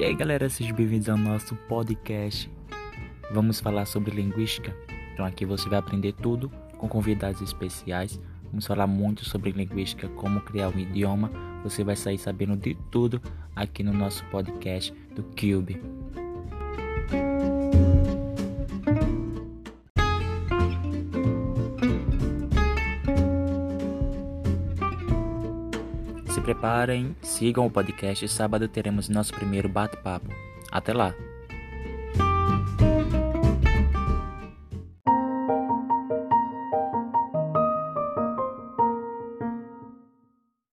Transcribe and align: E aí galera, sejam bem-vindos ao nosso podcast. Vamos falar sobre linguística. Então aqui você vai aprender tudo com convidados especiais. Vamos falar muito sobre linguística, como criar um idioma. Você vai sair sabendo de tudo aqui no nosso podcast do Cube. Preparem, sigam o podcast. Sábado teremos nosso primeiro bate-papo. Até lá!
E 0.00 0.04
aí 0.04 0.14
galera, 0.14 0.48
sejam 0.48 0.74
bem-vindos 0.74 1.10
ao 1.10 1.16
nosso 1.18 1.54
podcast. 1.68 2.50
Vamos 3.34 3.60
falar 3.60 3.84
sobre 3.84 4.10
linguística. 4.10 4.74
Então 5.12 5.26
aqui 5.26 5.44
você 5.44 5.68
vai 5.68 5.78
aprender 5.78 6.14
tudo 6.14 6.50
com 6.78 6.88
convidados 6.88 7.42
especiais. 7.42 8.18
Vamos 8.44 8.66
falar 8.66 8.86
muito 8.86 9.26
sobre 9.26 9.50
linguística, 9.50 10.08
como 10.08 10.40
criar 10.40 10.70
um 10.70 10.78
idioma. 10.78 11.30
Você 11.64 11.84
vai 11.84 11.96
sair 11.96 12.16
sabendo 12.16 12.56
de 12.56 12.74
tudo 12.90 13.20
aqui 13.54 13.82
no 13.82 13.92
nosso 13.92 14.24
podcast 14.30 14.90
do 15.14 15.22
Cube. 15.22 15.78
Preparem, 26.42 27.14
sigam 27.22 27.66
o 27.66 27.70
podcast. 27.70 28.28
Sábado 28.28 28.66
teremos 28.66 29.08
nosso 29.08 29.32
primeiro 29.32 29.68
bate-papo. 29.68 30.28
Até 30.72 30.92
lá! 30.92 31.14